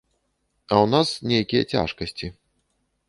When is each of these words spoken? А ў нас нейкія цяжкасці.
А 0.71 0.77
ў 0.83 0.91
нас 0.95 1.09
нейкія 1.33 1.63
цяжкасці. 1.77 2.27